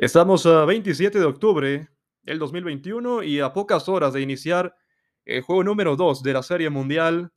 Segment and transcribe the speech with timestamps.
[0.00, 1.88] Estamos a 27 de octubre
[2.22, 4.76] del 2021 y a pocas horas de iniciar
[5.24, 7.32] el juego número 2 de la Serie Mundial,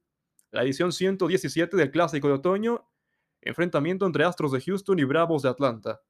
[0.52, 2.88] la edición 117 del Clásico de Otoño,
[3.42, 6.02] enfrentamiento entre Astros de Houston y Bravos de Atlanta.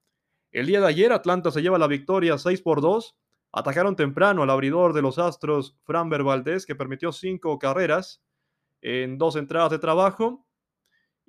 [0.52, 3.16] El día de ayer Atlanta se lleva la victoria 6 por 2,
[3.54, 8.22] atacaron temprano al abridor de los Astros, Framber Valdez, que permitió cinco carreras
[8.82, 10.46] en dos entradas de trabajo,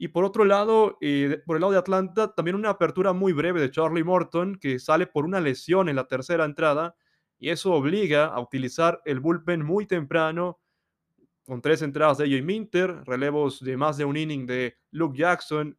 [0.03, 3.61] y por otro lado, eh, por el lado de Atlanta, también una apertura muy breve
[3.61, 6.97] de Charlie Morton, que sale por una lesión en la tercera entrada,
[7.38, 10.59] y eso obliga a utilizar el bullpen muy temprano,
[11.45, 15.79] con tres entradas de AJ Minter, relevos de más de un inning de Luke Jackson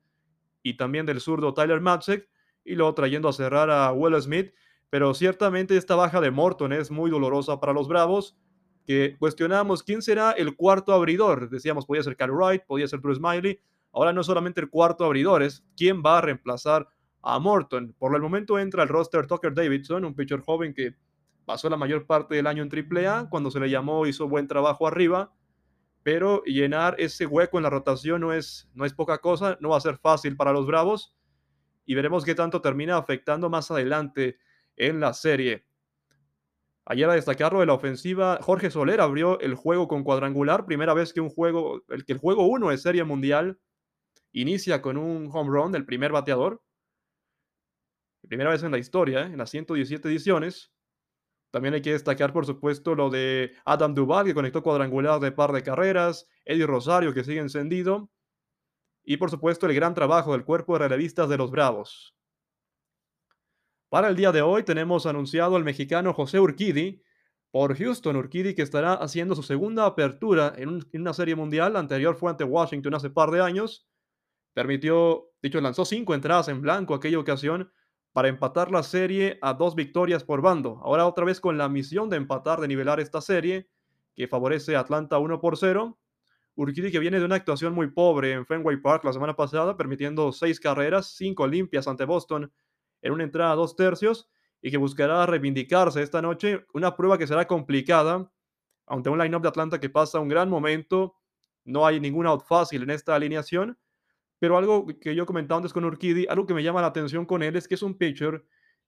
[0.62, 2.30] y también del zurdo Tyler Matzek,
[2.64, 4.54] y luego trayendo a cerrar a Will Smith.
[4.90, 8.38] Pero ciertamente esta baja de Morton es muy dolorosa para los Bravos,
[8.86, 11.50] que cuestionamos quién será el cuarto abridor.
[11.50, 13.60] Decíamos, podía ser Cal Wright, podía ser Bruce Smiley,
[13.94, 16.88] Ahora no solamente el cuarto abridor, es quién va a reemplazar
[17.22, 17.96] a Morton.
[17.98, 20.96] Por el momento entra el roster Tucker Davidson, un pitcher joven que
[21.46, 23.30] pasó la mayor parte del año en AAA.
[23.30, 25.32] Cuando se le llamó hizo buen trabajo arriba,
[26.02, 29.78] pero llenar ese hueco en la rotación no es, no es poca cosa, no va
[29.78, 31.16] a ser fácil para los Bravos
[31.86, 34.38] y veremos qué tanto termina afectando más adelante
[34.76, 35.66] en la serie.
[36.86, 41.14] Ayer a destacarlo de la ofensiva, Jorge Soler abrió el juego con cuadrangular, primera vez
[41.14, 43.60] que un juego, el que el juego 1 es serie mundial
[44.34, 46.62] inicia con un home run del primer bateador.
[48.28, 50.72] Primera vez en la historia, en las 117 ediciones.
[51.52, 55.52] También hay que destacar, por supuesto, lo de Adam Duval, que conectó cuadrangular de par
[55.52, 58.10] de carreras, Eddie Rosario, que sigue encendido,
[59.04, 62.16] y por supuesto el gran trabajo del cuerpo de relevistas de los Bravos.
[63.90, 67.04] Para el día de hoy tenemos anunciado al mexicano José Urquidi
[67.52, 68.16] por Houston.
[68.16, 71.74] Urquidi que estará haciendo su segunda apertura en, en una serie mundial.
[71.74, 73.88] La anterior fue ante Washington hace par de años.
[74.54, 77.72] Permitió, dicho, lanzó cinco entradas en blanco aquella ocasión
[78.12, 80.80] para empatar la serie a dos victorias por bando.
[80.84, 83.68] Ahora otra vez con la misión de empatar, de nivelar esta serie,
[84.16, 85.98] que favorece a Atlanta 1 por 0.
[86.56, 90.32] Urquidy que viene de una actuación muy pobre en Fenway Park la semana pasada, permitiendo
[90.32, 92.54] seis carreras, cinco limpias ante Boston
[93.02, 94.30] en una entrada a dos tercios,
[94.62, 96.66] y que buscará reivindicarse esta noche.
[96.74, 98.32] Una prueba que será complicada
[98.86, 101.16] ante un line-up de Atlanta que pasa un gran momento.
[101.66, 103.78] No hay ningún out fácil en esta alineación
[104.40, 107.44] pero algo que yo comentaba antes con Urquidi, algo que me llama la atención con
[107.44, 108.46] él es que es un pitcher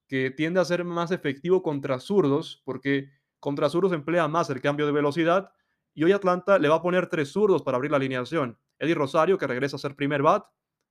[0.08, 4.86] que tiende a ser más efectivo contra zurdos, porque contra zurdos emplea más el cambio
[4.86, 5.52] de velocidad.
[5.94, 8.60] Y hoy Atlanta le va a poner tres zurdos para abrir la alineación.
[8.80, 10.46] Eddie Rosario, que regresa a ser primer bat,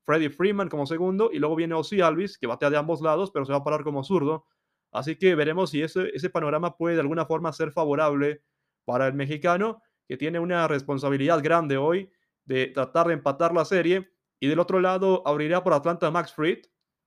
[0.04, 3.44] Freddie Freeman como segundo, y luego viene Ozzy Alvis, que batea de ambos lados, pero
[3.44, 4.46] se va a parar como zurdo.
[4.92, 8.42] Así que veremos si ese, ese panorama puede de alguna forma ser favorable
[8.84, 12.10] para el mexicano, que tiene una responsabilidad grande hoy
[12.44, 16.64] de tratar de empatar la serie y del otro lado, abrirá por Atlanta Max Fried,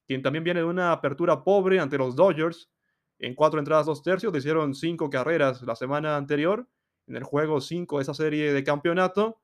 [0.07, 2.71] quien también viene de una apertura pobre ante los Dodgers.
[3.19, 6.67] En cuatro entradas, dos tercios, le hicieron cinco carreras la semana anterior,
[7.07, 9.41] en el juego 5 de esa serie de campeonato.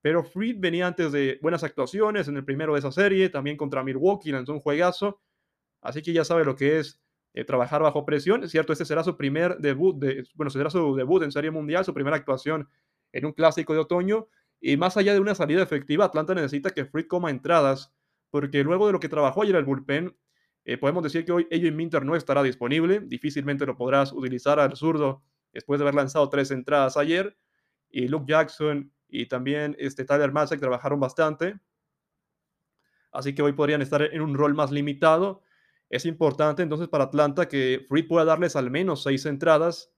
[0.00, 3.82] Pero Fried venía antes de buenas actuaciones en el primero de esa serie, también contra
[3.82, 5.20] Milwaukee, lanzó un juegazo.
[5.80, 7.00] Así que ya sabe lo que es
[7.34, 8.44] eh, trabajar bajo presión.
[8.44, 11.84] Es cierto, este será su primer debut, de, bueno, será su debut en Serie Mundial,
[11.84, 12.68] su primera actuación
[13.12, 14.28] en un clásico de otoño.
[14.60, 17.94] Y más allá de una salida efectiva, Atlanta necesita que Fried coma entradas,
[18.30, 20.16] porque luego de lo que trabajó ayer el bullpen,
[20.64, 23.00] eh, podemos decir que hoy AJ Minter no estará disponible.
[23.00, 27.38] Difícilmente lo podrás utilizar al zurdo después de haber lanzado tres entradas ayer.
[27.88, 31.58] Y Luke Jackson y también este Tyler Matzek trabajaron bastante.
[33.12, 35.42] Así que hoy podrían estar en un rol más limitado.
[35.88, 39.90] Es importante entonces para Atlanta que Fried pueda darles al menos seis entradas.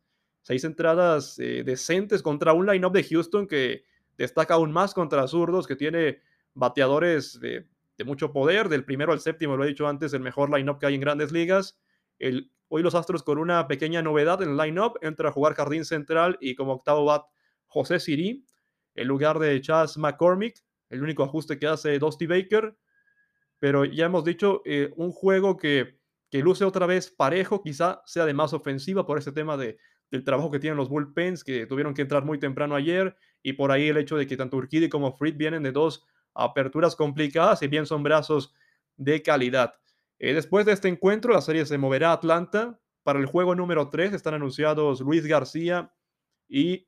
[0.43, 3.85] Seis entradas eh, decentes contra un line-up de Houston que
[4.21, 6.21] destaca aún más contra zurdos, que tiene
[6.53, 7.67] bateadores de,
[8.05, 10.95] mucho poder, del primero al séptimo, lo he dicho antes, el mejor line-up que hay
[10.95, 11.79] en grandes ligas.
[12.19, 15.85] El, hoy los Astros con una pequeña novedad en el line-up, entra a jugar jardín
[15.85, 17.25] central y como octavo bat
[17.67, 18.45] José Siri,
[18.95, 22.77] en lugar de Chas McCormick, el único ajuste que hace Dusty Baker.
[23.59, 25.99] Pero ya hemos dicho, eh, un juego que,
[26.31, 29.79] que luce otra vez parejo, quizá sea de más ofensiva por ese tema de,
[30.11, 33.73] del trabajo que tienen los bullpens, que tuvieron que entrar muy temprano ayer, y por
[33.73, 37.69] ahí el hecho de que tanto Urquidi como Fried vienen de dos aperturas complicadas, y
[37.69, 38.55] bien son brazos
[38.97, 39.75] de calidad.
[40.19, 42.79] Eh, después de este encuentro, la serie se moverá a Atlanta.
[43.03, 45.95] Para el juego número 3 están anunciados Luis García
[46.47, 46.87] y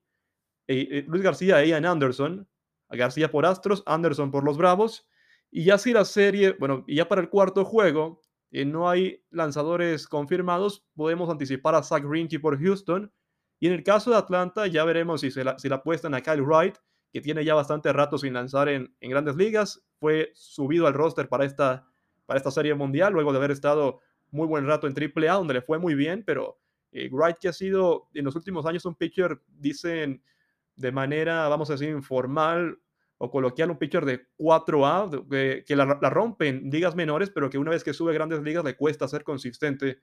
[0.69, 2.47] eh, eh, Luis García e Ian Anderson.
[2.91, 5.09] García por Astros, Anderson por los Bravos.
[5.51, 8.21] Y ya si la serie, bueno, ya para el cuarto juego,
[8.51, 13.11] no hay lanzadores confirmados, podemos anticipar a Zach Greinke por Houston.
[13.63, 16.21] Y en el caso de Atlanta, ya veremos si, se la, si la apuestan a
[16.21, 16.79] Kyle Wright,
[17.13, 19.87] que tiene ya bastante rato sin lanzar en, grandes ligas.
[20.01, 21.87] Fue subido al roster para esta,
[22.27, 24.01] para esta serie mundial, luego de haber estado
[24.33, 26.59] muy buen rato en AAA, donde le fue muy bien, pero
[26.91, 30.25] eh, Wright que ha sido en los últimos años un pitcher, dicen
[30.75, 32.81] de manera, vamos a decir, informal
[33.19, 37.49] o coloquial, un pitcher de 4A, que, que la, la, rompe en ligas menores, pero
[37.49, 40.01] que una vez que sube grandes ligas le cuesta ser consistente.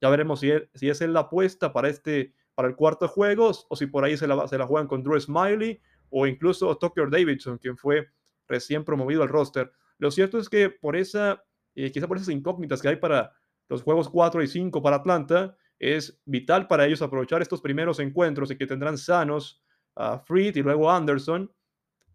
[0.00, 3.76] Ya veremos si, si es él la apuesta para, este, para el cuarto juego o
[3.76, 8.08] si por ahí se la, juegan con Drew Smiley o incluso Tucker Davidson, quien fue
[8.48, 9.70] recién promovido al roster.
[9.98, 11.44] Lo cierto es que por esa,
[11.74, 13.32] eh, quizá por esas incógnitas que hay para
[13.68, 18.50] los juegos 4 y 5 para Atlanta, es vital para ellos aprovechar estos primeros encuentros
[18.50, 19.62] y que tendrán sanos
[19.94, 21.52] a Freed y luego Anderson,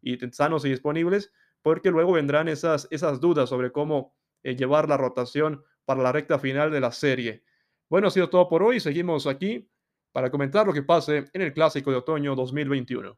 [0.01, 4.97] y sanos y disponibles, porque luego vendrán esas, esas dudas sobre cómo eh, llevar la
[4.97, 7.43] rotación para la recta final de la serie.
[7.89, 8.79] Bueno, ha sido todo por hoy.
[8.79, 9.69] Seguimos aquí
[10.11, 13.17] para comentar lo que pase en el Clásico de Otoño 2021.